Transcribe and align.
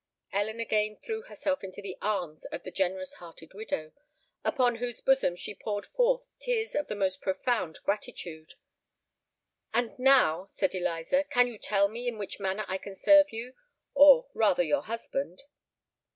Ellen 0.33 0.59
again 0.59 0.95
threw 0.97 1.21
herself 1.21 1.63
into 1.63 1.79
the 1.79 1.95
arms 2.01 2.45
of 2.45 2.63
the 2.63 2.71
generous 2.71 3.13
hearted 3.13 3.53
widow, 3.53 3.91
upon 4.43 4.77
whose 4.77 4.99
bosom 4.99 5.35
she 5.35 5.53
poured 5.53 5.85
forth 5.85 6.27
tears 6.39 6.73
of 6.73 6.87
the 6.87 6.95
most 6.95 7.21
profound 7.21 7.77
gratitude. 7.83 8.55
"And 9.75 9.99
now," 9.99 10.47
said 10.47 10.73
Eliza, 10.73 11.25
"can 11.25 11.45
you 11.47 11.59
tell 11.59 11.87
me 11.87 12.07
in 12.07 12.17
which 12.17 12.39
manner 12.39 12.65
I 12.67 12.79
can 12.79 12.95
serve 12.95 13.31
you—or 13.31 14.25
rather 14.33 14.63
your 14.63 14.81
husband?" 14.81 15.43